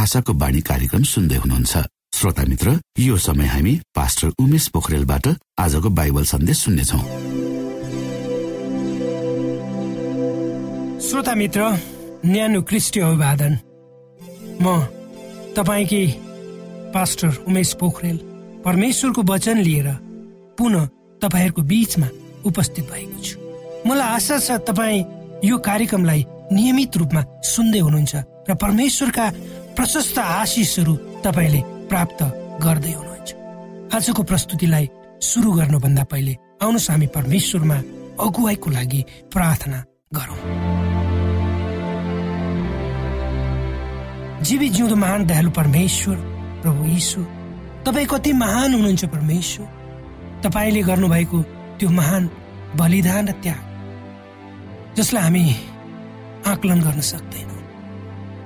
आशाको 0.00 0.32
बाणी 0.32 0.60
कार्यक्रम 0.64 1.02
सुन्दै 1.04 1.36
हुनुहुन्छ। 1.36 1.74
श्रोता 2.16 2.44
मित्र 2.48 2.68
यो 2.98 3.16
समय 3.20 3.46
हामी 3.52 3.72
पास्टर 3.96 4.28
उमेश 4.40 4.68
पोखरेलबाट 4.72 5.26
आजको 5.60 5.88
बाइबल 5.98 6.24
सन्देश 6.24 6.58
सुन्नेछौ। 6.64 7.00
श्रोता 11.04 11.34
मित्र 11.34 11.60
न्यानो 12.24 12.60
क्रिस्टी 12.68 13.00
अभिवादन। 13.00 13.52
म 14.60 14.66
तपाईँकी 15.56 16.02
पास्टर 16.96 17.44
उमेश 17.48 17.72
पोखरेल 17.80 18.16
परमेश्वरको 18.64 19.22
वचन 19.22 19.58
लिएर 19.60 19.88
पुनः 20.58 20.88
तपाईँहरूको 21.22 21.62
बीचमा 21.62 22.08
उपस्थित 22.48 22.84
भएको 22.88 23.18
छु। 23.20 23.36
मलाई 23.88 24.08
आशा 24.16 24.36
छ 24.38 24.48
तपाईँ 24.64 25.04
यो 25.44 25.58
कार्यक्रमलाई 25.60 26.20
नियमित 26.52 26.96
रूपमा 26.96 27.22
सुन्दै 27.44 27.78
हुनुहुन्छ 27.78 28.14
र 28.48 28.54
परमेश्वरका 28.56 29.26
प्रशस्त 29.80 30.18
आशिषहरू 30.18 30.94
तपाईँले 31.24 31.60
प्राप्त 31.88 32.20
गर्दै 32.60 32.92
हुनुहुन्छ। 32.92 33.30
आजको 33.96 34.22
प्रस्तुतिलाई 34.28 34.86
सुरु 35.24 35.50
गर्नुभन्दा 35.56 36.04
पहिले 36.04 36.34
आउनुहोस् 36.60 36.90
हामी 36.90 37.06
परमेश्वरमा 37.16 37.78
अगुवाईको 38.20 38.68
लागि 38.76 39.00
प्रार्थना 39.32 39.78
गरौँ। 40.16 40.38
जीवी 44.44 44.68
जिउँदो 44.68 44.96
महान 45.00 45.20
दयालु 45.24 45.50
परमेश्वर 45.50 46.16
प्रभु 46.60 46.82
यीशु 46.84 47.20
तपाईँ 47.88 48.10
कति 48.12 48.32
महान 48.36 48.70
हुनुहुन्छ 48.76 49.04
परमेश्वर? 49.16 49.66
तपाईँले 50.44 50.82
गर्नुभएको 50.90 51.38
त्यो 51.80 51.88
महान 51.88 52.22
बलिदान 52.76 53.28
र 53.28 53.32
त्याग 53.40 53.64
जसलाई 55.00 55.24
हामी 55.24 55.44
आकलन 56.52 56.80
गर्न 56.84 57.00
सक्दैनौँ। 57.00 57.60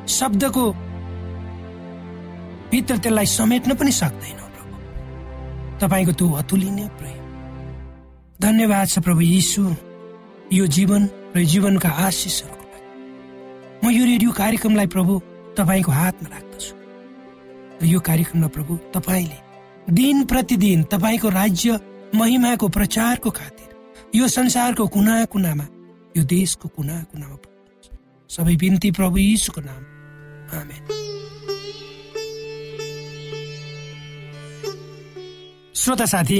शब्दको 0.06 0.64
भित्र 2.74 2.98
त्यसलाई 2.98 3.26
समेट्न 3.30 3.74
पनि 3.78 3.92
सक्दैनौँ 3.92 4.48
प्रभु। 4.54 4.74
तपाईँको 5.80 6.12
त्यो 6.18 6.26
अतुलनीय 6.42 6.88
प्रेम। 6.98 7.22
धन्यवाद 8.42 8.88
छ 8.88 8.98
प्रभु 8.98 9.20
यीशु 9.20 9.62
यो 10.52 10.66
जीवन 10.66 11.02
र 11.36 11.44
जीवनका 11.46 11.90
आशिषहरूको 12.06 12.66
लागि। 12.66 13.86
म 13.86 13.90
यो 13.94 14.04
रेडियो 14.04 14.30
कार्यक्रमलाई 14.32 14.86
प्रभु 14.90 15.12
तपाईँको 15.54 15.92
हातमा 15.92 16.28
राख्दछु। 16.34 16.74
र 17.78 17.86
यो 17.86 18.00
कार्यक्रममा 18.00 18.48
प्रभु 18.48 18.72
तपाईँले 18.94 19.38
दिन 19.94 20.24
प्रतिदिन 20.24 20.82
तपाईँको 20.90 21.28
राज्य 21.30 21.78
महिमाको 22.14 22.68
प्रचारको 22.68 23.30
खातिर 23.30 23.70
यो 24.18 24.28
संसारको 24.28 24.86
कुना 24.88 25.24
कुनामा 25.30 25.66
यो 26.16 26.22
देशको 26.26 26.68
कुना 26.74 26.96
कुनामा 27.10 27.36
सबै 28.30 28.56
बिन्ती 28.56 28.90
प्रभु 28.90 29.16
यीशुको 29.18 29.60
नाम 29.60 29.82
आमेन। 30.58 30.82
श्रोता 35.74 36.06
साथी 36.06 36.38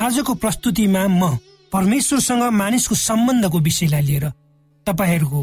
आजको 0.00 0.34
प्रस्तुतिमा 0.34 1.06
म 1.06 1.36
परमेश्वरसँग 1.72 2.42
मानिसको 2.52 2.94
सम्बन्धको 2.94 3.58
विषयलाई 3.60 4.02
लिएर 4.02 4.24
तपाईँहरूको 4.86 5.40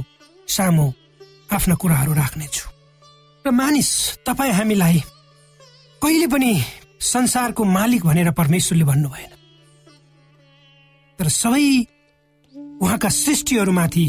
सामु 0.48 0.86
आफ्ना 1.54 1.76
कुराहरू 1.76 2.14
राख्नेछु। 2.14 2.66
र 3.46 3.52
मानिस 3.52 3.90
तपाईँ 4.26 4.54
हामीलाई 4.54 5.00
कहिले 6.02 6.28
पनि 6.28 6.52
संसारको 7.14 7.64
मालिक 7.64 8.06
भनेर 8.06 8.32
परमेश्वरले 8.32 8.86
भन्नु 8.86 9.10
भएन 9.10 9.32
तर 11.20 11.28
सबै 11.30 11.66
उहाँका 12.82 13.10
सृष्टिहरूमाथि 13.14 14.06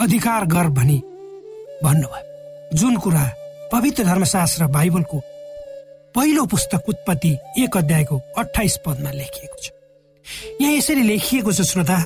अधिकार 0.00 0.44
गर 0.46 0.68
भनी 0.72 0.98
भन्नुभयो। 1.84 2.76
जुन 2.76 2.96
कुरा 2.96 3.24
पवित्र 3.72 4.04
धर्मशास्त्र 4.04 4.66
बाइबलको 4.72 5.18
पहिलो 6.16 6.44
पुस्तक 6.46 6.88
उत्पत्ति 6.88 7.30
एक 7.60 7.76
अध्यायको 7.76 8.16
अठाइस 8.38 8.76
पदमा 8.86 9.10
लेखिएको 9.12 9.56
छ। 9.62 9.70
यहाँ 10.60 10.72
यसरी 10.72 11.02
लेखिएको 11.02 11.52
छ 11.52 11.60
श्रोता 11.60 11.98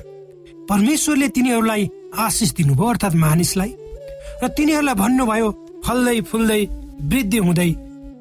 परमेश्वरले 0.67 1.29
तिनीहरूलाई 1.31 1.89
आशिष 2.19 2.51
दिनुभयो 2.59 2.89
अर्थात् 2.91 3.15
मानिसलाई 3.15 3.71
र 4.43 4.49
तिनीहरूलाई 4.57 4.95
भन्नुभयो 5.03 5.51
फल्दै 5.87 6.21
फुल्दै 6.31 6.63
वृद्धि 7.07 7.39
हुँदै 7.39 7.71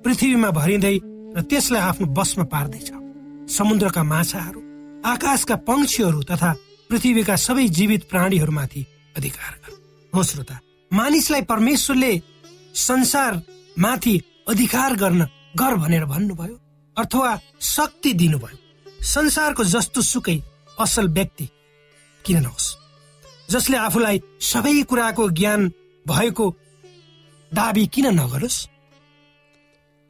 पृथ्वीमा 0.06 0.50
भरिँदै 0.60 0.96
र 1.36 1.42
त्यसलाई 1.50 1.82
आफ्नो 1.82 2.06
बसमा 2.14 2.46
पार्दैछ। 2.54 2.90
समुद्रका 3.50 4.04
माछाहरू 4.04 4.62
आकाशका 5.10 5.56
पंक्षीहरू 5.66 6.22
तथा 6.30 6.52
पृथ्वीका 6.90 7.36
सबै 7.48 7.68
जीवित 7.80 8.06
प्राणीहरूमाथि 8.10 8.86
अधिकार 9.18 9.52
हो 10.14 10.24
श्रोता 10.24 10.60
मानिसलाई 10.92 11.42
परमेश्वरले 11.50 12.14
संसारमाथि 12.78 14.16
अधिकार 14.50 14.96
गर्न 14.96 15.22
गर 15.56 15.76
भनेर 15.76 16.06
भन्नुभयो 16.06 16.60
अथवा 16.98 17.40
शक्ति 17.62 18.14
दिनुभयो। 18.14 19.04
संसारको 19.04 19.64
जस्तो 19.64 20.02
सुकै 20.02 20.44
असल 20.80 21.08
व्यक्ति 21.08 21.50
किन 22.26 22.38
नहोस्? 22.38 22.78
जसले 23.50 23.78
आफूलाई 23.78 24.22
सबै 24.42 24.84
कुराको 24.84 25.30
ज्ञान 25.30 25.70
भएको 26.08 26.56
दावी 27.54 27.88
किन 27.88 28.08
नगरोस्? 28.08 28.68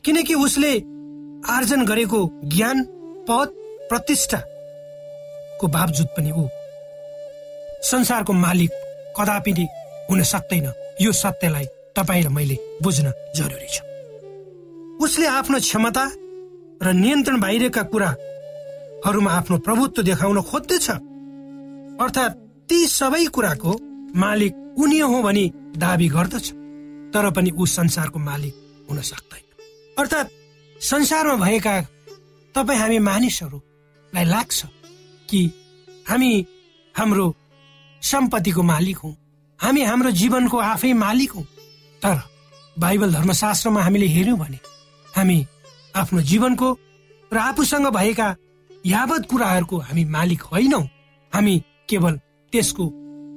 किनकि 0.06 0.34
उसले 0.34 0.74
आर्जन 1.50 1.86
गरेको 1.86 2.30
ज्ञान 2.44 2.84
पद 3.30 3.48
प्रतिष्ठाको 3.90 5.68
बावजुद 5.68 6.08
पनि 6.08 6.32
ऊ। 6.32 6.48
संसारको 7.84 8.34
मालिक 8.34 8.72
कदापि 9.20 9.52
हुन 10.10 10.24
सक्दैन 10.24 10.74
यो 11.02 11.12
सत्यलाई 11.12 11.66
तपाईँ 11.96 12.24
र 12.24 12.30
मैले 12.30 12.58
बुझ्न 12.82 13.14
जरुरी 13.36 13.68
छ। 13.68 13.89
उसले 15.00 15.28
आफ्नो 15.28 15.60
क्षमता 15.60 16.06
र 16.84 16.92
नियन्त्रण 16.94 17.40
बाहिरका 17.40 17.84
कुराहरूमा 17.92 19.32
आफ्नो 19.32 19.58
प्रभुत्व 19.66 20.02
देखाउन 20.04 20.42
खोज्दछ। 20.42 20.88
अर्थात् 22.04 22.40
ती 22.70 22.80
सबै 22.88 23.26
कुराको 23.36 23.72
मालिक 24.16 24.54
उनी 24.80 25.00
हो 25.00 25.22
भनी 25.24 25.46
दावी 25.78 26.08
गर्दछ 26.08 26.46
तर 27.14 27.30
पनि 27.36 27.52
ऊ 27.52 27.66
संसारको 27.66 28.20
मालिक 28.20 28.56
हुन 28.90 29.02
सक्दैन। 29.02 29.44
अर्थात् 30.00 30.34
संसारमा 30.84 31.36
भएका 31.46 31.74
तपाईँ 32.56 32.80
हामी 32.80 33.00
मानिसहरूलाई 33.00 34.26
लाग्छ 34.26 34.60
कि 35.30 35.42
हामी 36.10 36.32
हाम्रो 36.96 37.26
सम्पत्तिको 38.02 38.62
मालिक 38.64 38.98
हौ 38.98 39.12
हामी 39.60 39.82
हाम्रो 39.84 40.12
जीवनको 40.22 40.58
आफै 40.58 40.92
मालिक 40.94 41.32
हौ 41.32 41.44
तर 42.02 42.18
बाइबल 42.80 43.14
धर्मशास्त्रमा 43.14 43.82
हामीले 43.84 44.08
हेर्यौँ 44.08 44.38
भने 44.40 44.60
हामी 45.16 45.46
आफ्नो 45.96 46.22
जीवनको 46.22 46.78
र 47.34 47.38
आफूसँग 47.38 47.88
भएका 47.88 48.36
यावत 48.86 49.26
कुराहरूको 49.30 49.78
हामी 49.78 50.06
मालिक 50.06 50.42
होइनौ। 50.42 50.82
हामी 51.34 51.64
केवल 51.90 52.20
त्यसको 52.52 52.86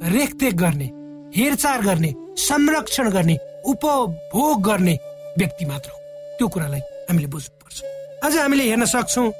रेखदेख 0.08 0.54
गर्ने 0.54 0.90
हेरचाह 1.36 1.80
गर्ने 1.80 2.12
संरक्षण 2.38 3.10
गर्ने 3.10 3.36
उपभोग 3.66 4.62
गर्ने 4.62 4.98
व्यक्ति 5.38 5.64
मात्र 5.64 5.90
हो। 5.90 5.98
त्यो 6.38 6.48
कुरालाई 6.48 6.80
हामीले 6.80 7.26
बुझ्नुपर्छ। 7.26 7.82
अझ 8.24 8.36
हामीले 8.36 8.64
हेर्न 8.68 8.84
सक्छौ 8.84 9.30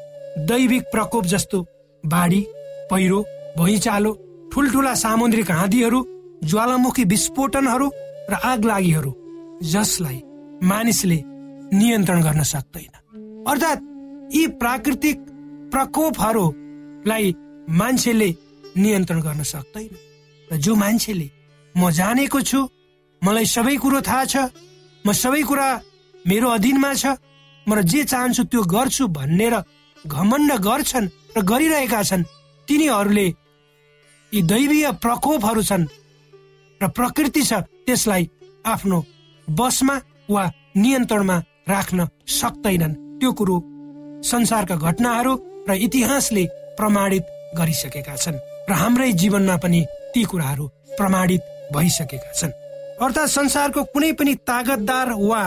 दैविक 0.48 0.82
प्रकोप 0.92 1.24
जस्तो 1.26 1.66
बाढी 2.04 2.46
पहिरो 2.90 3.24
भुइँचालो 3.58 4.12
ठुल्ठुला 4.52 4.94
सामुद्रिक 4.94 5.50
हादीहरू 5.50 6.00
ज्वालामुखी 6.44 7.04
विस्फोटनहरू 7.04 7.90
र 8.30 8.34
आगलागीहरू 8.44 9.12
जसलाई 9.62 10.20
मानिसले 10.62 11.16
नियन्त्रण 11.72 12.20
गर्न 12.22 12.42
सक्दैन। 12.52 12.92
अर्थात् 13.50 13.80
यी 14.34 14.46
प्राकृतिक 14.60 15.16
प्रकोपहरूलाई 15.72 17.34
मान्छेले 17.80 18.30
नियन्त्रण 18.76 19.20
गर्न 19.20 19.42
सक्दैन। 19.52 19.94
र 20.48 20.56
जो 20.56 20.74
मान्छेले 20.74 21.28
म 21.74 21.90
जानेको 21.90 22.40
छु 22.40 22.60
मलाई 23.22 23.46
सबै 23.46 23.76
कुरो 23.82 24.00
थाहा 24.08 24.24
छ 24.24 24.36
म 25.04 25.12
सबै 25.12 25.42
कुरा 25.48 25.68
मेरो 26.26 26.48
अधीनमा 26.56 26.92
छ 26.94 27.04
म 27.66 27.80
जे 27.82 28.04
चाहन्छु 28.04 28.42
त्यो 28.50 28.62
गर्छु 28.74 29.06
भनेर 29.16 29.54
घमण्ड 30.04 30.50
गर्छन् 30.66 31.12
र 31.36 31.42
गरिरहेका 31.50 32.02
छन् 32.02 32.28
तिनीहरूले 32.68 33.26
यी 34.32 34.40
दैवीय 34.52 34.86
प्रकोपहरू 35.04 35.62
छन् 35.62 35.86
र 36.80 36.88
प्रकृति 36.96 37.42
छ 37.48 37.52
त्यसलाई 37.86 38.28
आफ्नो 38.64 38.98
बसमा 39.48 39.96
वा 40.30 40.44
नियन्त्रणमा 40.76 41.36
राख्न 41.66 42.06
सक्दैनन् 42.40 42.94
त्यो 43.20 43.32
कुरो 43.38 43.56
संसारका 44.24 44.76
घटनाहरू 44.76 45.32
र 45.68 45.72
इतिहासले 45.86 46.44
प्रमाणित 46.78 47.24
गरिसकेका 47.58 48.16
छन् 48.16 48.42
र 48.68 48.72
हाम्रै 48.72 49.12
जीवनमा 49.20 49.56
पनि 49.62 49.80
ती 50.14 50.22
कुराहरू 50.30 50.66
प्रमाणित 50.98 51.40
भइसकेका 51.74 52.32
छन्। 52.40 52.52
अर्थात् 53.02 53.34
संसारको 53.38 53.82
कुनै 53.94 54.12
पनि 54.18 54.34
तागतदार 54.48 55.08
वा 55.20 55.42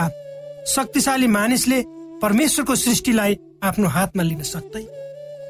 शक्तिशाली 0.67 1.27
मानिसले 1.27 1.79
परमेश्वरको 2.21 2.75
सृष्टिलाई 2.75 3.37
आफ्नो 3.63 3.87
हातमा 3.87 4.23
लिन 4.23 4.41
सक्दैन 4.43 4.85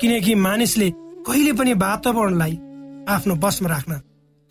किनकि 0.01 0.35
मानिसले 0.35 0.89
कहिले 1.27 1.53
पनि 1.59 1.73
वातावरणलाई 1.73 2.53
आफ्नो 3.09 3.35
बसमा 3.43 3.69
राख्न 3.69 4.01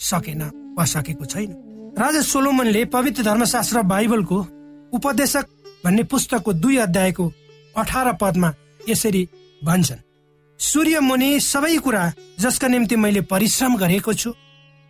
सकेन 0.00 0.42
वा 0.78 0.84
सकेको 0.84 1.24
छैन। 1.24 1.50
राजा 1.98 2.20
सोलोमनले 2.22 2.84
पवित्र 2.94 3.22
धर्मशास्त्र 3.22 3.82
बाइबलको 3.92 4.38
उपदेशक 4.96 5.46
भन्ने 5.84 6.02
पुस्तकको 6.02 6.52
दुई 6.52 6.76
अध्यायको 6.78 7.32
अठार 7.76 8.12
पदमा 8.20 8.54
यसरी 8.88 9.28
भन्छन्। 9.64 10.04
सूर्य 10.60 11.00
मुनि 11.00 11.28
सबै 11.40 11.76
कुरा 11.78 12.02
जसका 12.40 12.68
निम्ति 12.68 12.96
मैले 12.96 13.20
परिश्रम 13.30 13.76
गरेको 13.76 14.12
छु 14.14 14.30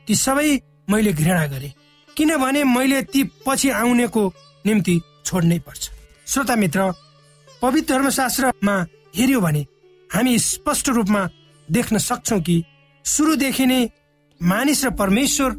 ती 0.08 0.14
सबै 0.14 0.48
मैले 0.90 1.12
घृणा 1.12 1.46
गरे 1.46 1.72
किनभने 2.16 2.64
मैले 2.64 3.02
ती 3.02 3.22
पछि 3.46 3.70
आउनेको 3.70 4.22
निम्ति 4.66 5.00
छोड्नै 5.26 5.58
पर्छ। 5.58 5.90
श्रोता 6.26 6.56
मित्र 6.56 6.92
पवित्र 7.62 7.94
धर्मशास्त्रमा 7.94 8.76
हेऱ्यो 9.16 9.40
भने 9.40 9.66
हामी 10.10 10.38
स्पष्ट 10.38 10.88
रूपमा 10.88 11.28
देख्न 11.68 11.98
सक्छौ 11.98 12.40
कि 12.40 12.62
सुरुदेखि 13.04 13.66
नै 13.66 13.80
मानिस 14.40 14.84
र 14.84 14.90
परमेश्वर 15.00 15.50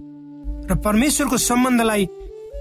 र 0.70 0.76
परमेश्वरको 0.86 1.38
सम्बन्धलाई 1.40 2.06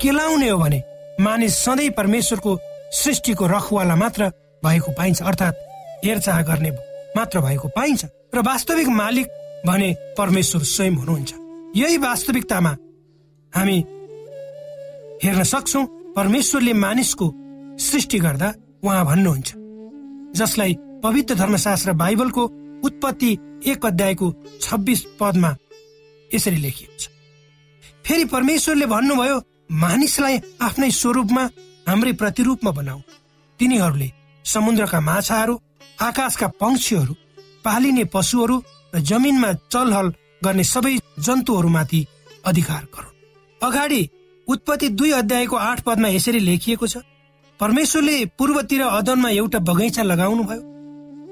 केलाउने 0.02 0.49
हो 0.49 0.59
भने 0.59 0.81
मानिस 1.21 1.56
सधैँ 1.56 1.90
परमेश्वरको 1.90 2.59
सृष्टिको 2.92 3.47
रखवाला 3.47 3.97
मात्र 3.97 4.30
भएको 4.62 4.92
पाइन्छ 4.92 5.23
अर्थात् 5.23 5.56
हेरचाह 6.04 6.42
गर्ने 6.42 6.71
मात्र 7.16 7.40
भएको 7.40 7.68
पाइन्छ 7.68 8.04
र 8.35 8.42
वास्तविक 8.42 8.88
मालिक 8.88 9.26
भने 9.66 9.92
परमेश्वर 10.18 10.62
स्वयं 10.64 10.94
हुनुहुन्छ। 10.97 11.35
यही 11.76 11.99
वास्तविकतामा 11.99 12.76
हामी 13.52 13.78
हेर्न 15.25 15.42
सक्छौ 15.44 15.85
परमेश्वरले 16.16 16.73
मानिसको 16.73 17.33
सृष्टि 17.80 18.18
गर्दा 18.18 18.52
उहाँ 18.85 19.04
भन्नुहुन्छ। 19.06 19.52
जसलाई 20.37 20.76
पवित्र 21.02 21.35
धर्मशास्त्र 21.35 21.92
बाइबलको 21.92 22.44
उत्पत्ति 22.85 23.33
एक 23.66 23.87
अध्यायको 23.87 24.33
छब्बिस 24.62 25.04
पदमा 25.21 25.56
यसरी 26.30 26.56
लेखिएको 26.56 26.99
छ। 26.99 27.09
फेरि 28.04 28.25
परमेश्वरले 28.25 28.87
भन्नुभयो 28.87 29.40
मानिसलाई 29.71 30.37
आफ्नै 30.62 30.90
स्वरूपमा 30.90 31.44
हाम्रै 31.88 32.12
प्रतिरूपमा 32.12 32.71
बनाऊ। 32.71 33.00
तिनीहरूले 33.61 34.09
समुद्रका 34.44 35.00
माछाहरू 35.00 35.54
आकाशका 36.02 36.47
पंक्षीहरू 36.61 37.14
पालिने 37.64 38.04
पशुहरू 38.04 38.56
र 38.94 39.00
जमिनमा 39.00 39.50
चलहल 39.73 40.09
गर्ने 40.44 40.64
सबै 40.64 40.94
जन्तुहरूमाथि 41.18 42.00
अधिकार 42.44 42.83
गरून्। 42.94 43.16
अगाडि 43.61 44.02
उत्पत्ति 44.49 44.88
दुई 44.88 45.11
अध्यायको 45.12 45.56
आठ 45.59 45.80
पदमा 45.80 46.09
यसरी 46.09 46.40
लेखिएको 46.40 46.87
छ 46.87 46.97
परमेश्वरले 47.61 48.16
पूर्वतिर 48.38 48.83
अदनमा 48.83 49.28
एउटा 49.30 49.59
बगैँचा 49.59 50.02
लगाउनु 50.02 50.44
भयो 50.44 50.62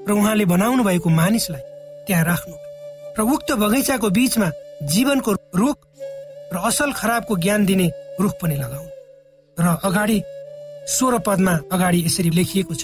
र 0.07 0.11
उहाँले 0.11 0.45
बनाउनु 0.45 0.83
भएको 0.83 1.09
मानिसलाई 1.09 1.61
त्यहाँ 2.07 2.25
राख्नु। 2.25 2.55
र 3.17 3.21
उक्त 3.33 3.51
बगैँचाको 3.63 4.09
बीचमा 4.09 4.49
जीवनको 4.91 5.31
रुख 5.55 5.77
र 6.53 6.57
असल 6.69 6.91
खराबको 6.91 7.37
ज्ञान 7.37 7.65
दिने 7.65 7.87
रुख 8.21 8.33
पनि 8.41 8.55
लगाऊ। 8.55 8.85
र 9.57 9.65
अगाडि 9.87 10.17
सोह्र 10.87 11.19
पदमा 11.25 11.53
अगाडि 11.73 11.99
यसरी 12.05 12.29
लेखिएको 12.29 12.73
छ 12.73 12.83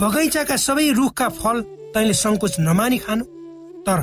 बगैँचाका 0.00 0.56
सबै 0.56 0.86
रुखका 0.98 1.28
फल 1.38 1.56
तैँले 1.94 2.14
सङ्कोच 2.14 2.54
नमानी 2.60 2.98
खानु 3.04 3.24
तर 3.86 3.98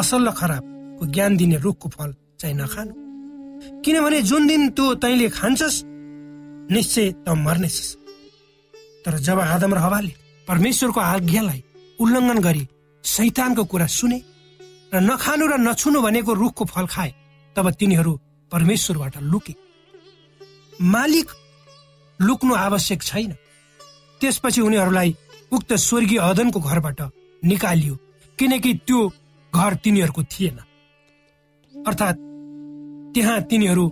असल 0.00 0.28
र 0.28 0.30
खराबको 0.40 1.02
ज्ञान 1.14 1.36
दिने 1.36 1.56
रुखको 1.66 1.88
फल 1.88 2.10
चाहिँ 2.40 2.56
नखानु। 2.56 2.92
किनभने 3.84 4.18
जुन 4.22 4.46
दिन 4.46 4.62
त्यो 4.76 4.94
तैँले 5.02 5.28
खान्छस् 5.38 5.84
निश्चय 6.72 7.06
त 7.24 7.28
मर्नेछस्। 7.36 7.96
तर 9.04 9.14
जब 9.26 9.38
आदम 9.40 9.74
र 9.74 9.78
हवाले 9.78 10.12
परमेश्वरको 10.48 11.00
आज्ञालाई 11.00 11.60
उल्लङ्घन 11.98 12.38
गरी 12.46 12.64
सैतानको 13.04 13.64
कुरा 13.64 13.86
सुने 13.98 14.18
र 14.94 14.96
नखानु 15.00 15.44
र 15.46 15.54
नछुनु 15.58 15.98
भनेको 16.02 16.32
रुखको 16.32 16.64
फल 16.64 16.86
खाए 16.86 17.10
तब 17.56 17.66
तिनीहरू 17.78 18.12
परमेश्वरबाट 18.52 19.16
लुके। 19.22 19.54
मालिक 20.80 21.30
लुक्नु 22.20 22.54
आवश्यक 22.54 23.02
छैन। 23.02 23.32
त्यसपछि 24.20 24.60
उनीहरूलाई 24.60 25.16
उक्त 25.52 25.72
स्वर्गीय 25.72 26.18
अदनको 26.18 26.60
घरबाट 26.60 27.00
निकालियो 27.42 27.94
किनकि 28.38 28.72
त्यो 28.86 29.00
घर 29.52 29.74
तिनीहरूको 29.74 30.22
थिएन। 30.22 30.58
अर्थात् 31.72 32.18
त्यहाँ 33.14 33.40
तिनीहरू 33.42 33.86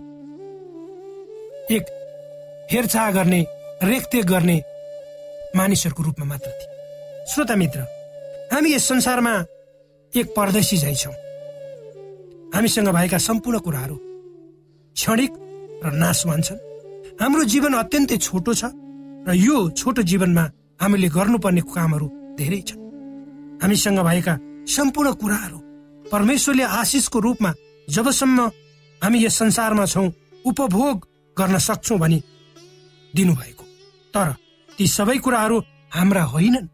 एक 1.71 1.85
हेरचाह 2.73 3.11
गर्ने 3.11 3.41
रेखदेख 3.83 4.25
गर्ने 4.25 4.63
मानिसहरूको 5.57 6.03
रूपमा 6.03 6.27
मात्र 6.27 6.51
थिए। 6.51 6.69
श्रोता 7.27 7.55
मित्र 7.57 7.81
हामी 8.53 8.75
यस 8.75 8.89
संसारमा 8.89 9.35
एक 10.13 10.27
परदेशी 10.37 10.77
झै 10.79 10.95
छौँ 10.95 11.15
हामीसँग 12.55 12.89
भएका 12.89 13.19
सम्पूर्ण 13.19 13.59
कुराहरू 13.59 13.97
क्षणिक 14.97 15.33
र 15.85 15.93
नाशवान 15.93 16.43
छन्। 16.43 16.59
हाम्रो 17.21 17.45
जीवन 17.53 17.73
अत्यन्तै 17.75 18.17
छोटो 18.21 18.53
छ 18.61 18.69
र 19.27 19.33
यो 19.35 19.57
छोटो 19.73 20.03
जीवनमा 20.11 20.45
हामीले 20.81 21.09
गर्नुपर्ने 21.17 21.63
कामहरू 21.65 22.07
धेरै 22.39 22.61
छन्। 22.69 22.83
हामीसँग 23.63 24.01
भएका 24.09 24.35
सम्पूर्ण 24.69 25.13
कुराहरू 25.21 25.59
परमेश्वरले 26.13 26.65
आशिषको 26.81 27.19
रूपमा 27.27 27.51
जबसम्म 27.89 28.39
हामी 29.01 29.19
यस 29.25 29.35
संसारमा 29.41 29.85
छौँ 29.93 30.09
उपभोग 30.45 30.97
गर्न 31.37 31.57
सक्छौ 31.59 31.97
भनी 32.03 32.19
दिनुभएको। 33.15 33.65
तर 34.15 34.29
ती 34.69 34.85
सबै 34.87 35.17
कुराहरू 35.25 35.57
हाम्रा 35.97 36.23
होइनन् 36.33 36.69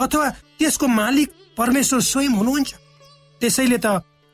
अथवा 0.00 0.26
त्यसको 0.58 0.86
मालिक 0.88 1.28
परमेश्वर 1.58 2.00
स्वयं 2.00 2.32
हुनुहुन्छ। 2.38 2.70
त्यसैले 3.40 3.78
त 3.84 3.86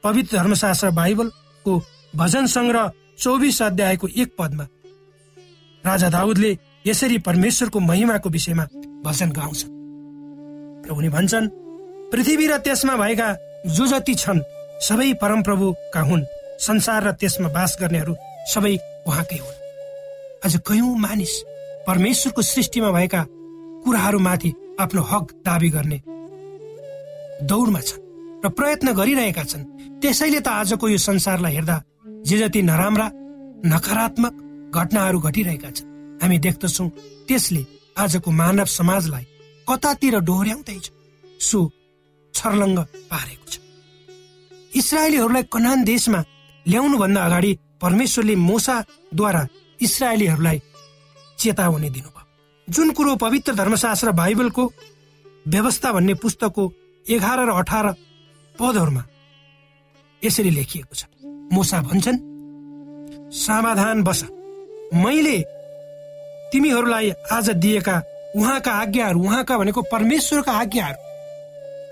पवित्र 0.04 0.36
धर्मशास्त्र 0.38 0.90
बाइबलको 0.94 1.72
भजन 2.16 2.46
सङ्ग्रह 2.46 2.92
चौबिस 3.18 3.62
अध्यायको 3.62 4.06
एक 4.22 4.28
पदमा 4.38 4.64
राजा 5.86 6.08
दाउदले 6.08 6.56
यसरी 6.86 7.18
परमेश्वरको 7.18 7.78
महिमाको 7.80 8.28
विषयमा 8.30 8.64
भजन 9.04 9.30
गाउँछ। 9.30 9.60
र 10.86 10.90
उनी 10.90 11.08
भन्छन् 11.08 11.48
पृथ्वी 12.12 12.46
र 12.46 12.56
त्यसमा 12.58 12.96
भएका 12.96 13.28
जो 13.66 13.86
जति 13.86 14.14
छन् 14.14 14.40
सबै 14.80 15.12
परमप्रभुका 15.22 16.00
हुन्। 16.00 16.24
संसार 16.58 17.02
र 17.08 17.12
त्यसमा 17.12 17.48
बास 17.48 17.76
गर्नेहरू 17.80 18.14
सबै 18.54 18.74
उहाँकै 19.06 19.38
हुन्। 19.38 19.56
आज 20.44 20.54
कयौं 20.66 20.94
मानिस 20.98 21.32
परमेश्वरको 21.86 22.42
सृष्टिमा 22.42 22.90
भएका 22.92 23.24
कुराहरूमाथि 23.84 24.54
आफ्नो 24.80 25.02
हक 25.02 25.26
दावी 25.46 25.70
गर्ने 25.70 25.98
दौडमा 27.46 27.80
छन् 27.80 28.02
र 28.44 28.48
प्रयत्न 28.48 28.92
गरिरहेका 28.92 29.44
छन्। 29.44 29.64
त्यसैले 30.00 30.40
त 30.40 30.48
आजको 30.48 30.88
यो 30.88 30.98
संसारलाई 30.98 31.54
हेर्दा 31.54 31.76
जे 32.26 32.38
जति 32.38 32.62
नराम्रा 32.62 33.06
नकारात्मक 33.66 34.34
घटनाहरू 34.70 35.18
घटिरहेका 35.20 35.70
छन्। 35.70 35.86
हामी 36.22 36.38
देख्दछौ 36.38 36.88
त्यसले 37.28 37.62
आजको 37.98 38.30
मानव 38.30 38.68
समाजलाई 38.68 39.24
कतातिर 39.68 40.14
डोहोऱ्याउँदैछ। 40.20 40.84
सो 41.40 41.58
छर्लङ्ग 42.34 42.78
पारेको 43.10 43.46
छ। 43.50 43.54
इसरायलीहरूलाई 44.76 45.42
कनान 45.52 45.84
देशमा 45.84 46.20
ल्याउनुभन्दा 46.66 47.20
अगाडि 47.24 47.52
परमेश्वरले 47.80 48.34
मोसाद्वारा 48.36 49.42
इसरायलीहरूलाई 49.80 50.58
चेतावनी 51.38 51.90
दिनुभयो। 51.90 52.26
जुन 52.68 52.90
कुरो 52.90 53.16
पवित्र 53.16 53.54
धर्मशास्त्र 53.54 54.12
बाइबलको 54.12 54.64
व्यवस्था 55.46 55.92
भन्ने 55.92 56.14
पुस्तकको 56.14 56.64
एघार 57.06 57.38
र 57.46 57.50
अठार 57.52 57.86
पदहरूमा 58.54 59.02
यसरी 60.22 60.50
लेखिएको 60.50 60.94
छ। 60.94 61.04
मोसा 61.52 61.78
भन्छन् 61.82 62.18
समाधान 63.32 64.02
बस। 64.02 64.20
मैले 64.94 65.38
तिमीहरूलाई 66.52 67.10
आज 67.32 67.50
दिएका 67.56 67.96
उहाँका 68.36 68.72
आज्ञाहरू 68.72 69.20
उहाँका 69.20 69.58
भनेको 69.58 69.82
परमेश्वरका 69.82 70.52
आज्ञाहरू 70.52 70.98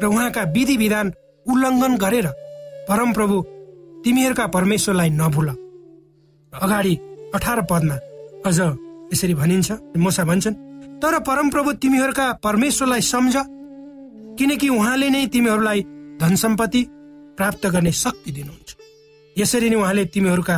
र 0.02 0.06
उहाँका 0.06 0.42
विधि 0.54 0.76
विधान 0.76 1.12
उल्लङ्घन 1.46 1.96
गरेर 1.96 2.26
परम 2.88 3.12
प्रभु 3.12 3.42
तिमीहरूका 4.04 4.46
परमेश्वरलाई 4.46 5.10
नभुल। 5.10 5.48
अगाडि 6.52 6.94
अठार 7.34 7.60
पदमा 7.70 7.94
अझ 8.46 8.58
यसरी 9.12 9.34
भनिन्छ 9.34 9.72
मोसा 9.96 10.24
भन्छन् 10.24 10.54
तर 11.02 11.18
परमप्रभु 11.20 11.72
तिमीहरूका 11.82 12.32
परमेश्वरलाई 12.44 13.00
सम्झ 13.02 13.36
किनकि 14.38 14.68
उहाँले 14.68 15.08
नै 15.10 15.26
तिमीहरूलाई 15.26 15.82
धन 16.20 16.34
सम्पत्ति 16.36 16.82
प्राप्त 17.38 17.66
गर्ने 17.66 17.92
शक्ति 17.94 18.30
दिनुहुन्छ। 18.32 18.76
यसरी 19.36 19.70
नै 19.70 19.76
उहाँले 19.76 20.04
तिमीहरूका 20.14 20.56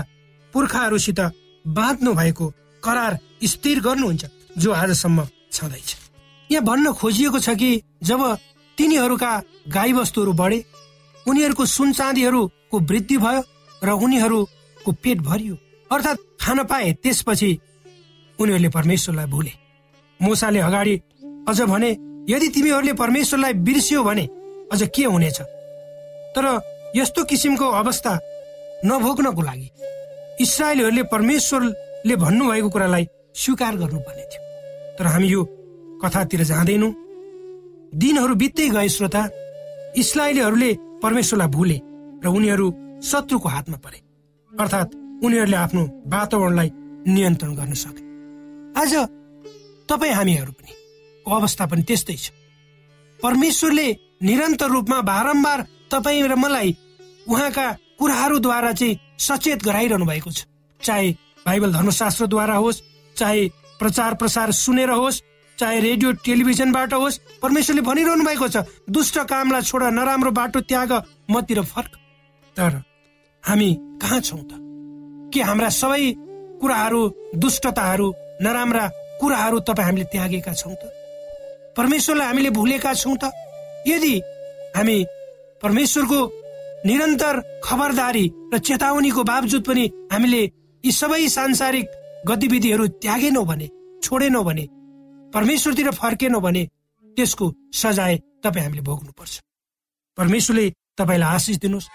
पुर्खाहरूसित 0.55 1.21
बाँध्नु 1.69 2.13
भएको 2.15 2.47
करार 2.83 3.19
स्थिर 3.45 3.81
गर्नुहुन्छ 3.81 4.25
जो 4.59 4.73
आजसम्म 4.73 5.27
छँदैछ। 5.53 5.97
यहाँ 6.51 6.65
भन्न 6.65 6.93
खोजिएको 6.93 7.39
छ 7.39 7.51
कि 7.51 7.83
जब 8.03 8.23
तिनीहरूका 8.79 9.33
गाईबस्तुहरू 9.69 10.33
बढे 10.33 10.65
उनीहरूको 11.27 11.67
सुन 11.67 11.93
चाँदीहरूको 11.93 12.79
वृद्धि 12.81 13.17
भयो 13.17 13.43
र 13.85 13.91
उनीहरूको 13.91 14.93
पेट 14.93 15.19
भरियो 15.21 15.57
अर्थात् 15.91 16.21
खान 16.41 16.65
पाए 16.65 16.93
त्यसपछि 17.03 17.51
उनीहरूले 18.39 18.69
परमेश्वरलाई 18.69 19.27
भुले। 19.27 19.53
मुसाले 20.21 20.61
अगाडि 20.61 20.95
अझ 21.49 21.61
भने 21.63 21.91
यदि 22.29 22.49
तिमीहरूले 22.49 22.93
परमेश्वरलाई 22.93 23.53
बिर्सियो 23.53 24.03
भने 24.05 24.25
अझ 24.73 24.83
के 24.97 25.05
हुनेछ? 25.05 25.41
तर 26.35 26.45
यस्तो 26.97 27.25
किसिमको 27.25 27.69
अवस्था 27.73 28.19
नभोग्नको 28.85 29.43
लागि 29.43 29.71
इसरायलीहरूले 30.41 31.03
परमेश्वरले 31.13 32.17
भन्नुभएको 32.17 32.69
कुरालाई 32.71 33.07
स्वीकार 33.35 33.77
गर्नुपर्ने 33.77 34.23
थियो। 34.23 34.43
तर 34.99 35.07
हामी 35.07 35.29
यो 35.29 35.45
कथातिर 36.03 36.43
जाँदैनौँ। 36.45 36.93
दिनहरू 37.95 38.35
बित्दै 38.35 38.69
गए 38.69 38.89
श्रोता 38.89 39.23
इसरायलीहरूले 39.97 40.73
परमेश्वरलाई 41.03 41.49
भुले 41.49 41.79
र 42.25 42.27
उनीहरू 42.29 42.67
शत्रुको 43.03 43.49
हातमा 43.49 43.77
परे। 43.77 43.99
अर्थात् 44.53 44.95
उनीहरूले 45.25 45.57
आफ्नो 45.57 45.83
वातावरणलाई 46.07 46.71
नियन्त्रण 47.09 47.55
गर्न 47.55 47.73
सके। 47.75 48.03
आज 48.81 48.95
तपाईँ 49.89 50.13
हामीहरू 50.13 50.53
पनि 50.53 50.73
अवस्था 51.27 51.67
पनि 51.67 51.83
त्यस्तै 51.83 52.17
छ। 52.17 52.31
परमेश्वरले 53.21 53.87
निरन्तर 54.23 54.69
रूपमा 54.71 55.01
बारम्बार 55.03 55.67
तपाईँ 55.91 56.23
र 56.29 56.35
मलाई 56.35 56.77
उहाँका 57.27 57.67
कुराहरूद्वारा 57.99 58.73
चाहिँ 58.73 58.99
सचेत 59.19 59.63
गराइरहनु 59.65 60.05
भएको 60.05 60.31
छ। 60.31 60.45
चाहे 60.81 61.11
बाइबल 61.47 61.73
धर्मशास्त्रद्वारा 61.73 62.55
होस् 62.55 62.83
चाहे 63.17 63.49
प्रचार 63.79 64.15
प्रसार 64.15 64.53
सुनेर 64.53 64.91
होस् 64.91 65.23
चाहे 65.59 65.81
रेडियो 65.81 66.13
टेलिभिजनबाट 66.25 66.93
होस् 66.95 67.19
परमेश्वरले 67.43 67.83
भनिरहनु 67.83 68.25
भएको 68.25 68.49
छ 68.49 68.57
दुष्ट 68.91 69.19
कामलाई 69.27 69.63
छोड 69.63 69.83
नराम्रो 69.83 70.31
बाटो 70.31 70.61
त्याग 70.61 70.93
मतिर 71.31 71.63
फर्क। 71.63 71.93
तर 72.57 72.83
हामी 73.45 73.71
कहाँ 74.03 74.21
छौँ 74.21 74.43
त? 74.43 74.53
के 75.35 75.41
हाम्रा 75.43 75.69
सबै 75.69 76.13
कुराहरू 76.61 77.01
दुष्टताहरू 77.37 78.15
नराम्रा 78.43 78.87
कुराहरू 79.21 79.59
तपाईँ 79.61 79.87
हामीले 79.87 80.05
त्यागेका 80.13 80.53
छौँ 80.53 80.75
त? 80.75 80.83
परमेश्वरलाई 81.77 82.27
हामीले 82.27 82.51
भुलेका 82.51 82.95
छौँ 82.95 83.17
त? 83.17 83.31
यदि 83.87 84.15
हामी 84.77 85.05
परमेश्वरको 85.63 86.19
निरन्तर 86.89 87.35
खबरदारी 87.65 88.25
र 88.53 88.59
चेतावनीको 88.67 89.23
बावजुद 89.31 89.63
पनि 89.69 89.85
हामीले 90.13 90.43
यी 90.85 90.93
सबै 90.93 91.29
सांसारिक 91.29 91.87
गतिविधिहरू 92.29 92.87
त्यागेनौ 93.03 93.45
भने 93.51 93.69
छोडेनौ 94.03 94.43
भने 94.49 94.65
परमेश्वरतिर 95.35 95.91
फर्केनौ 96.01 96.41
भने 96.41 96.63
त्यसको 97.17 97.47
सजाय 97.75 98.15
तपाईँ 98.45 98.65
हामीले 98.65 98.83
भोग्नुपर्छ। 98.89 99.35
परमेश्वरले 100.19 100.67
तपाईँलाई 100.99 101.35
आशिष 101.35 101.57
दिनुहोस्। 101.65 101.87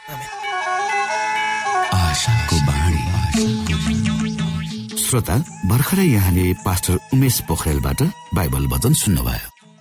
श्रोता 5.03 5.35
भर्खरै 5.69 6.05
यहाँले 6.07 6.45
पास्टर 6.65 6.97
उमेश 7.13 7.39
पोखरेलबाट 7.47 8.01
बाइबल 8.33 8.63
वचन 8.73 8.93
सुन्नुभयो। 9.01 9.52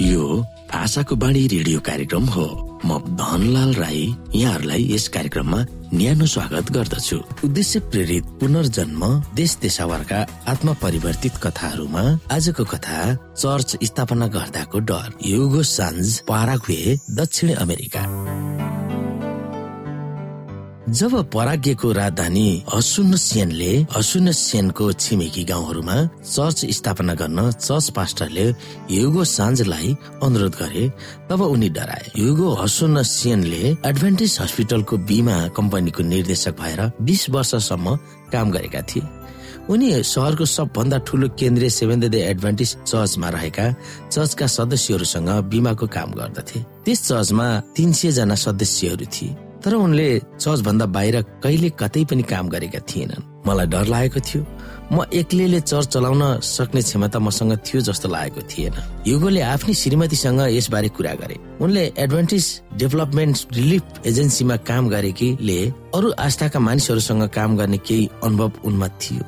यो 0.00 0.46
भाषाको 0.72 1.16
बाणी 1.16 1.46
रेडियो 1.46 1.80
कार्यक्रम 1.80 2.24
हो। 2.24 2.46
म 2.84 2.98
धनलाल 2.98 3.74
राई 3.74 4.14
यहाँहरूलाई 4.34 4.86
यस 4.94 5.08
कार्यक्रममा 5.08 5.64
न्यानो 5.94 6.26
स्वागत 6.26 6.70
गर्दछु। 6.72 7.16
उद्देश्य 7.44 7.80
प्रेरित 7.80 8.24
पुनर्जन्म 8.40 9.02
देश 9.34 9.56
देशावरका 9.62 10.26
आत्मा 10.48 10.72
परिवर्तित 10.72 11.36
कथाहरूमा 11.42 12.04
आजको 12.30 12.64
कथा 12.64 13.14
चर्च 13.14 13.76
स्थापना 13.84 14.26
गर्दाको 14.26 14.78
डर। 14.78 15.18
युगो 15.26 15.62
सान्ज 15.62 16.22
दक्षिण 17.10 17.54
अमेरिका। 17.54 18.29
जब 20.90 21.12
पराग्यको 21.30 21.90
राजधानी 21.92 22.64
हसुन 22.74 23.14
सेनले 23.14 23.72
हसुन 23.94 24.30
सेनको 24.32 24.92
छिमेकी 24.92 25.42
गाउँहरूमा 25.44 25.96
चर्च 26.26 26.64
स्थापना 26.76 27.14
गर्न 27.14 27.50
चर्च 27.52 27.88
पास्टरले 27.96 28.46
युगो 28.90 29.24
साँझलाई 29.24 29.94
अनुरोध 30.22 30.54
गरे 30.58 30.88
तब 31.30 31.42
उनी 31.42 31.68
डराए। 31.70 32.10
युगो 32.18 32.48
हसुन 32.62 33.02
सेनले 33.06 33.76
एडभान्टेज 33.86 34.36
हस्पिटलको 34.40 34.96
बिमा 35.06 35.36
कम्पनीको 35.56 36.02
निर्देशक 36.02 36.58
भएर 36.60 36.80
बिस 37.00 37.22
वर्षसम्म 37.30 37.94
काम 38.32 38.50
गरेका 38.50 38.82
थिए। 38.90 39.02
उनी 39.70 40.02
सहरको 40.02 40.44
सबभन्दा 40.46 40.98
ठुलो 41.06 41.28
केन्द्रीय 41.38 41.70
सेभेन 41.70 42.00
डे 42.10 42.20
एडभान्टेज 42.30 42.70
चर्चमा 42.82 43.28
रहेका 43.30 43.66
चर्चका 44.10 44.46
सदस्यहरूसँग 44.56 45.30
बिमाको 45.50 45.86
काम 45.86 46.10
गर्दथे। 46.18 46.64
त्यस 46.84 47.06
चर्चमा 47.08 47.46
तिन 47.76 47.92
सय 47.92 48.10
जना 48.18 48.34
सदस्यहरू 48.34 49.06
थिए। 49.06 49.49
तर 49.64 49.74
उनले 49.74 50.08
चर्च 50.40 50.60
भन्दा 50.60 50.86
बाहिर 50.86 51.20
कहिले 51.44 51.70
कतै 51.80 52.04
पनि 52.10 52.22
काम 52.22 52.48
गरेका 52.48 52.80
थिएनन्। 52.88 53.44
मलाई 53.46 53.66
डर 53.66 53.86
लागेको 53.86 54.20
थियो। 54.20 54.42
म 54.92 55.04
एक्लैले 55.12 55.60
चर्च 55.60 55.86
चलाउन 55.94 56.22
सक्ने 56.40 56.82
क्षमता 56.82 57.18
मसँग 57.18 57.52
थियो 57.66 57.80
जस्तो 57.88 58.08
लागेको 58.08 58.40
थिएन। 58.50 58.74
युगोले 59.06 59.40
आफ्नै 59.40 59.74
श्रीमतीसँग 59.74 60.40
यसबारे 60.56 60.88
कुरा 60.96 61.14
गरे। 61.20 61.36
उनले 61.60 61.84
एडभान्टेज 61.98 62.46
डेभलपमेन्ट 62.80 63.36
रिलिफ 63.52 63.84
एजेन्सीमा 64.06 64.56
काम 64.64 64.88
गरेकीले 64.88 65.60
अरू 65.94 66.08
आस्थाका 66.18 66.58
मानिसहरूसँग 66.60 67.28
काम 67.28 67.56
गर्ने 67.56 67.78
केही 67.78 68.08
अनुभव 68.24 68.50
उनमा 68.64 68.88
थियो। 69.00 69.24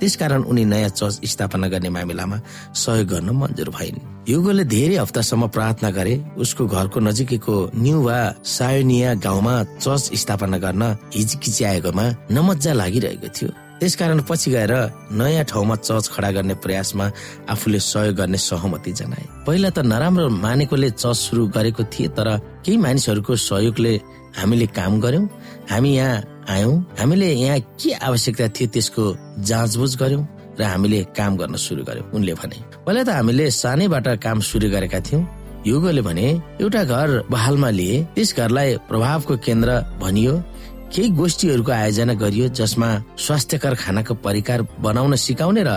त्यसकारण 0.00 0.42
उनी 0.44 0.64
नयाँ 0.64 0.88
चर्च 0.88 1.20
स्थापना 1.24 1.68
गर्ने 1.68 1.88
मामिलामा 1.88 2.36
सहयोग 2.74 3.08
गर्न 3.08 3.30
मन्जुर 3.30 3.68
भइन्। 3.68 3.98
युगोले 4.30 4.64
धेरै 4.70 4.96
हप्तासम्म 5.02 5.46
प्रार्थना 5.54 5.90
गरे 5.90 6.14
उसको 6.42 6.62
घरको 6.66 6.98
नजिकैको 7.00 7.54
न्यू 7.74 7.98
वा 8.06 8.18
सायोनिया 8.46 9.14
गाउँमा 9.26 9.54
चर्च 9.82 10.04
स्थापना 10.22 10.58
गर्न 10.64 10.82
हिचकिच्याएकोमा 11.16 12.04
नमजा 12.30 12.72
लागिरहेको 12.80 13.28
थियो। 13.36 13.50
त्यसकारण 13.80 14.20
पछि 14.28 14.50
गएर 14.54 14.72
नयाँ 15.18 15.44
ठाउँमा 15.50 15.76
चर्च 15.82 16.06
खडा 16.14 16.30
गर्ने 16.36 16.54
प्रयासमा 16.62 17.06
आफूले 17.50 17.80
सहयोग 17.82 18.14
गर्ने 18.20 18.38
सहमति 18.38 18.92
जनाए। 19.00 19.24
पहिला 19.46 19.70
त 19.74 19.78
नराम्रो 19.90 20.28
मानेकोले 20.46 20.90
चर्च 20.94 21.18
सुरु 21.26 21.46
गरेको 21.56 21.82
थिए 21.92 22.08
तर 22.14 22.28
केही 22.64 22.76
मानिसहरूको 22.86 23.36
सहयोगले 23.48 23.94
हामीले 24.38 24.66
काम 24.78 25.00
गर्यौं 25.00 25.26
हामी 25.70 25.90
यहाँ 25.96 26.46
आयौं 26.54 26.74
हामीले 27.00 27.32
यहाँ 27.34 27.58
के 27.80 27.90
आवश्यकता 27.98 28.48
थियो 28.54 28.68
त्यसको 28.74 29.04
जाँचबुझ 29.48 29.92
गर्यौं 30.02 30.22
र 30.60 30.62
हामीले 30.62 31.00
काम 31.18 31.32
गर्न 31.40 31.56
सुरु 31.66 31.82
गर्यौं 31.88 32.06
उनले 32.14 32.34
भने। 32.38 32.69
पहिला 32.86 33.02
त 33.04 33.08
हामीले 33.12 33.46
सानैबाट 33.52 34.06
काम 34.24 34.38
सुरु 34.40 34.68
गरेका 34.74 35.00
थियौं। 35.06 35.22
युगोले 35.68 36.02
भने 36.02 36.26
एउटा 36.64 36.82
घर 36.84 37.08
बहालमा 37.30 37.70
लिए 37.70 37.96
त्यस 38.14 38.30
घरलाई 38.36 38.68
प्रभावको 38.88 39.34
केन्द्र 39.46 39.70
भनियो। 40.00 40.34
केही 40.92 41.08
गोष्ठीहरूको 41.20 41.72
आयोजना 41.72 42.14
गरियो 42.22 42.46
जसमा 42.56 42.88
स्वास्थ्यकर 43.20 43.74
खानाको 43.82 44.14
परिकार 44.24 44.60
बनाउन 44.80 45.14
सिकाउने 45.24 45.62
र 45.62 45.70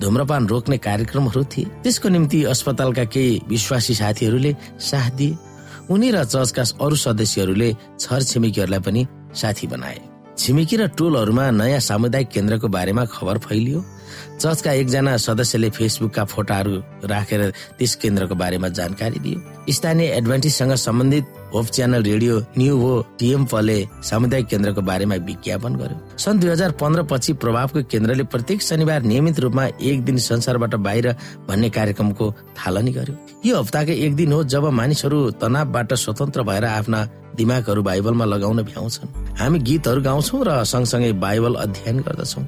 धुम्रपान 0.00 0.42
रोक्ने 0.52 0.76
कार्यक्रमहरू 0.78 1.42
थिए। 1.52 1.70
त्यसको 1.82 2.08
निम्ति 2.08 2.38
अस्पतालका 2.52 3.04
केही 3.14 3.40
विश्वासी 3.48 3.94
साथीहरूले 3.94 4.52
साथ 4.78 5.10
दिए। 5.18 5.36
उनी 5.90 6.08
र 6.12 6.24
चर्चका 6.24 6.62
अरू 6.84 6.96
सदस्यहरूले 6.96 7.70
छर 7.98 8.22
छिमेकीहरूलाई 8.22 8.80
पनि 8.86 9.02
साथी 9.34 9.66
बनाए। 9.66 9.98
छिमेकी 10.38 10.76
र 10.76 10.86
टोलहरूमा 10.94 11.44
नयाँ 11.50 11.80
सामुदायिक 11.80 12.28
केन्द्रको 12.28 12.68
बारेमा 12.68 13.04
खबर 13.10 13.38
फैलियो। 13.48 13.78
चर्चका 14.40 14.72
एकजना 14.72 15.16
सदस्यले 15.16 15.70
फेसबुकका 15.70 16.24
फोटाहरू 16.24 16.74
राखेर 17.04 17.42
त्यस 17.78 17.94
केन्द्रको 18.02 18.34
बारेमा 18.34 18.68
जानकारी 18.68 19.18
दियो। 19.20 19.38
स्थानीय 19.72 20.08
एडभान्टेजसँग 20.16 20.74
सम्बन्धित 20.74 21.24
होप 21.54 21.66
च्यानल 21.66 22.02
रेडियो 22.02 22.38
न्यू 22.58 22.76
हो 22.78 22.92
टिएमपले 23.18 23.78
सामुदायिक 24.02 24.46
केन्द्रको 24.46 24.80
बारेमा 24.82 25.14
विज्ञापन 25.26 25.76
गर्यो। 25.76 26.18
सन् 26.18 26.40
दुई 26.40 26.50
हजार 26.50 26.70
पन्ध्र 26.80 27.02
पछि 27.10 27.32
प्रभावको 27.42 27.82
केन्द्रले 27.90 28.24
प्रत्येक 28.24 28.62
शनिबार 28.62 29.02
नियमित 29.02 29.40
रूपमा 29.40 29.66
एक 29.80 30.04
दिन 30.04 30.18
संसारबाट 30.18 30.74
बाहिर 30.86 31.12
भन्ने 31.48 31.70
कार्यक्रमको 31.70 32.30
थालनी 32.58 32.92
गर्यो। 32.92 33.14
यो 33.46 33.60
हप्ताको 33.60 33.92
एक 33.92 34.14
दिन 34.16 34.32
हो 34.32 34.42
जब 34.44 34.64
मानिसहरू 34.70 35.30
तनावबाट 35.42 35.94
स्वतन्त्र 35.94 36.42
भएर 36.42 36.64
आफ्ना 36.64 37.08
दिमागहरू 37.36 37.82
बाइबलमा 37.82 38.24
लगाउन 38.24 38.62
भ्याउँछन्। 38.62 39.36
हामी 39.38 39.58
गीतहरू 39.58 40.00
गाउँछौँ 40.02 40.44
र 40.46 40.64
सँगसँगै 40.64 41.12
बाइबल 41.18 41.54
अध्ययन 41.54 42.00
गर्दछौँ। 42.00 42.44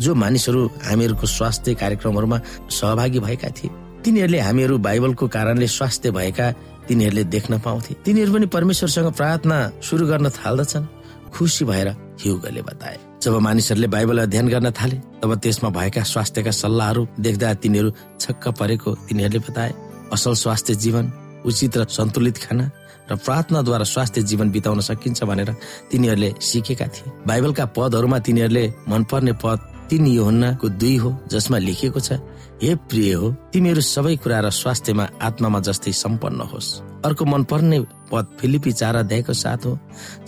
जो 0.00 0.14
मानिसहरू 0.14 0.66
हामीहरूको 0.84 1.26
स्वास्थ्य 1.26 1.74
कार्यक्रमहरूमा 1.74 2.38
सहभागी 2.70 3.18
भएका 3.20 3.48
थिए 3.56 3.70
तिनीहरूले 4.04 4.40
हामीहरू 4.40 4.78
बाइबलको 4.78 5.28
कारणले 5.28 5.66
स्वास्थ्य 5.68 6.10
भएका 6.10 6.50
तिनीहरूले 6.88 7.24
देख्न 7.24 7.58
पाउँथे। 7.60 7.94
तिनीहरू 8.04 8.32
पनि 8.32 8.46
परमेश्वरसँग 8.46 9.12
प्रार्थना 9.12 9.56
सुरु 9.82 10.06
गर्न 10.06 10.28
थाल्दछन् 10.30 10.86
खुसी 11.30 11.64
भएर 11.64 11.88
हिउगले 12.20 12.62
बताए। 12.62 12.98
जब 13.22 13.36
मानिसहरूले 13.38 13.86
बाइबल 13.86 14.18
अध्ययन 14.18 14.48
गर्न 14.48 14.70
थाले 14.72 14.96
तब 15.22 15.34
त्यसमा 15.38 15.70
भएका 15.70 16.02
स्वास्थ्यका 16.02 16.50
सल्लाहहरू 16.50 17.06
देख्दा 17.20 17.54
तिनीहरू 17.54 17.90
छक्क 18.20 18.48
परेको 18.58 18.94
तिनीहरूले 19.08 19.40
बताए। 19.48 19.72
असल 20.12 20.34
स्वास्थ्य 20.34 20.74
जीवन 20.74 21.12
उचित 21.46 21.76
र 21.76 21.84
सन्तुलित 21.88 22.38
खाना 22.38 22.70
र 23.10 23.16
प्रार्थनाद्वारा 23.16 23.84
स्वास्थ्य 23.84 24.22
जीवन 24.22 24.50
बिताउन 24.50 24.80
सकिन्छ 24.80 25.24
भनेर 25.24 25.50
तिनीहरूले 25.90 26.30
सिकेका 26.40 26.86
थिए। 26.86 27.12
बाइबलका 27.26 27.64
पदहरूमा 27.76 28.18
तिनीहरूले 28.18 28.64
मनपर्ने 28.88 29.32
पद 29.44 29.58
तीन 29.90 30.06
योहन्नाको 30.06 30.68
दुई 30.80 30.96
हो 30.96 31.10
जसमा 31.30 31.58
लेखिएको 31.58 32.00
छ 32.00 32.22
हे 32.62 32.74
प्रिय 32.88 33.12
हो 33.14 33.30
तिमीहरू 33.52 33.82
सबै 33.84 34.16
कुरा 34.22 34.38
र 34.40 34.50
स्वास्थ्यमा 34.54 35.04
आत्मामा 35.18 35.60
जस्तै 35.66 35.92
सम्पन्न 35.94 36.40
होस्। 36.52 36.68
अर्को 37.04 37.24
मन 37.24 37.42
पर्ने 37.50 37.78
पद 38.12 38.26
फिलिपी 38.40 38.72
चार 38.72 38.96
अध्यायको 38.96 39.32
साथ 39.34 39.66
हो 39.66 39.78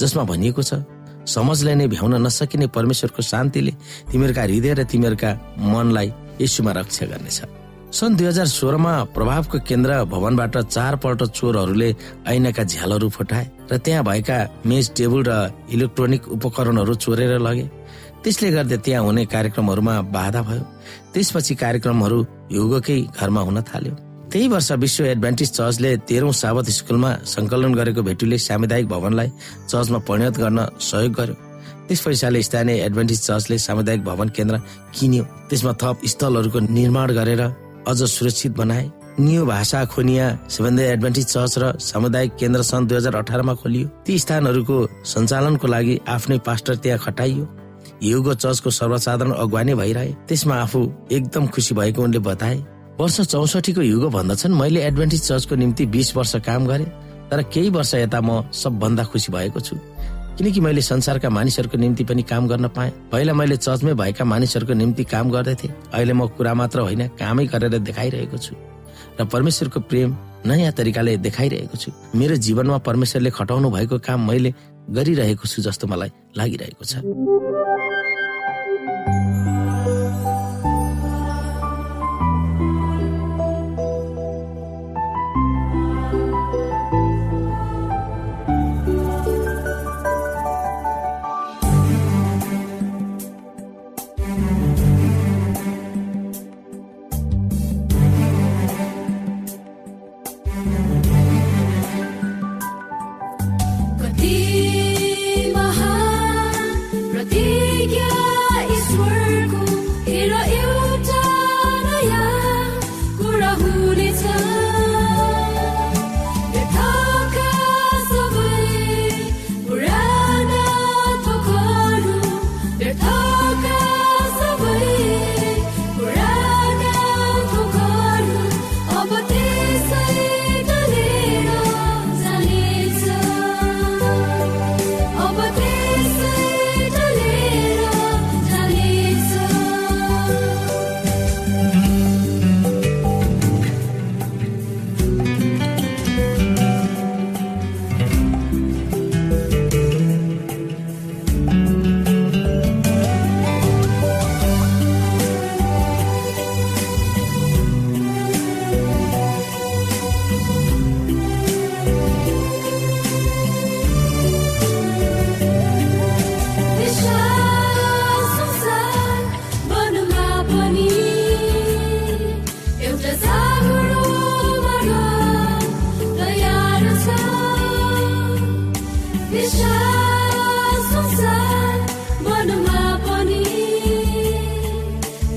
जसमा 0.00 0.22
भनिएको 0.24 0.62
छ 0.62 0.82
समझलाई 1.28 1.74
नै 1.74 1.86
भ्याउन 1.86 2.14
नसकिने 2.26 2.66
परमेश्वरको 2.74 3.22
शान्तिले 3.22 3.72
तिमीहरूका 4.10 4.42
हृदय 4.42 4.72
र 4.74 4.82
तिमीहरूका 4.90 5.30
मनलाई 5.62 6.08
यसुमा 6.40 6.72
रक्षा 6.72 7.06
गर्नेछ। 7.06 7.38
सन् 7.92 8.16
दुई 8.16 8.26
हजार 8.26 8.46
सोह्रमा 8.48 8.92
प्रभावको 9.14 9.58
केन्द्र 9.68 9.90
भवनबाट 10.08 10.56
चारपल्ट 10.66 11.22
चोरहरूले 11.36 11.90
ऐनाका 12.26 12.62
झ्यालहरू 12.64 13.08
फुटाए 13.12 13.46
र 13.70 13.76
त्यहाँ 13.84 14.04
भएका 14.04 14.38
मेज 14.66 14.84
टेबल 14.96 15.20
र 15.28 15.32
इलेक्ट्रोनिक 15.70 16.28
उपकरणहरू 16.36 16.94
चोरेर 16.96 17.38
लगे। 17.38 17.66
त्यसले 18.24 18.50
गर्दा 18.50 18.76
त्यहाँ 18.86 19.02
हुने 19.04 19.24
कार्यक्रमहरूमा 19.34 19.94
बाधा 20.14 20.40
भयो। 20.42 20.64
त्यसपछि 21.12 21.54
कार्यक्रमहरू 21.54 22.18
युगकै 22.52 22.98
घरमा 23.18 23.40
हुन 23.40 23.60
थाल्यो। 23.68 23.94
त्यही 24.30 24.48
वर्ष 24.48 24.70
विश्व 24.82 25.04
एडभान्टेज 25.04 25.50
चर्चले 25.52 25.90
तेह्रौं 26.08 26.32
साबत 26.32 26.66
स्कुलमा 26.70 27.10
संकलन 27.26 27.74
गरेको 27.74 28.02
भेटुले 28.02 28.38
सामुदायिक 28.38 28.86
भवनलाई 28.88 29.28
चर्चमा 29.68 29.98
परिणत 30.08 30.34
गर्न 30.38 30.58
सहयोग 30.80 31.12
गर्यो। 31.18 31.34
त्यस 31.86 32.00
पैसाले 32.00 32.42
स्थानीय 32.42 32.76
एडभान्टेज 32.86 33.20
चर्चले 33.20 33.58
सामुदायिक 33.58 34.02
भवन 34.04 34.28
केन्द्र 34.36 34.56
किन्यो। 34.96 35.24
त्यसमा 35.50 35.72
थप 35.82 35.96
स्थलहरूको 36.06 36.58
निर्माण 36.70 37.08
गरेर 37.12 37.42
अझ 37.90 38.00
सुरक्षित 38.16 38.52
बनाए। 38.56 38.90
न्यू 39.20 39.44
भाषा 39.46 39.84
खोनिया 39.92 40.26
सेभेन्दै 40.48 40.84
एडभान्टेज 40.92 41.26
चर्च 41.26 41.54
र 41.58 41.64
सामुदायिक 41.76 42.32
केन्द्र 42.40 42.62
सन् 42.62 42.86
दुई 42.88 42.96
हजार 42.96 43.14
अठारमा 43.16 43.54
खोलियो। 43.60 43.86
ती 44.06 44.18
स्थानहरूको 44.18 44.76
सञ्चालनको 45.04 45.66
लागि 45.68 45.94
आफ्नै 46.08 46.38
पास्टर 46.46 46.74
त्यहाँ 46.80 46.98
खटाइयो। 47.04 47.44
युगो 48.02 48.34
चर्चको 48.34 48.70
सर्वसाधारण 48.70 49.32
अगुवानी 49.32 49.74
भइरहे। 49.74 50.12
त्यसमा 50.28 50.54
आफू 50.56 50.80
एकदम 51.12 51.46
खुसी 51.46 51.74
भएको 51.74 52.02
उनले 52.02 52.18
बताए 52.18 52.56
वर्ष 53.00 53.20
चौसठीको 53.22 53.82
युगो 53.82 54.08
भन्दछन् 54.10 54.54
मैले 54.54 54.80
एडभान्टेज 54.84 55.22
चर्चको 55.22 55.54
निम्ति 55.54 55.86
बिस 55.86 56.16
वर्ष 56.16 56.34
काम 56.46 56.66
गरे 56.66 56.84
तर 57.30 57.42
केही 57.42 57.70
वर्ष 57.70 57.94
यता 57.94 58.20
म 58.20 58.42
सबभन्दा 58.52 59.04
खुसी 59.04 59.32
भएको 59.32 59.60
छु। 59.60 59.76
किनकि 60.38 60.60
मैले 60.60 60.82
संसारका 60.82 61.30
मानिसहरूको 61.30 61.78
निम्ति 61.78 62.04
पनि 62.04 62.22
काम 62.22 62.48
गर्न 62.48 62.68
पाएँ। 62.68 62.92
पहिला 63.12 63.32
मैले 63.34 63.56
चर्चमै 63.56 63.94
भएका 63.94 64.24
मानिसहरूको 64.24 64.74
निम्ति 64.74 65.04
काम 65.04 65.30
गर्दथे 65.30 65.68
अहिले 65.92 66.12
म 66.12 66.26
कुरा 66.26 66.54
मात्र 66.54 66.80
होइन 66.80 67.08
कामै 67.20 67.46
गरेर 67.46 67.78
देखाइरहेको 67.78 68.38
छु। 68.38 68.54
र 69.20 69.24
परमेश्वरको 69.24 69.80
प्रेम 69.80 70.16
नयाँ 70.46 70.72
तरिकाले 70.72 71.16
देखाइरहेको 71.16 71.76
छु। 71.76 71.92
मेरो 72.16 72.36
जीवनमा 72.36 72.78
परमेश्वरले 72.78 73.30
खटाउनु 73.30 73.70
भएको 73.70 73.98
काम 73.98 74.26
मैले 74.28 74.54
गरिरहेको 74.90 75.46
छु 75.46 75.62
जस्तो 75.62 75.86
मलाई 75.86 76.10
लागिरहेको 76.36 76.84
छ। 76.84 76.92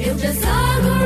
Eu 0.06 0.16
te 0.18 0.32
sagro, 0.34 1.06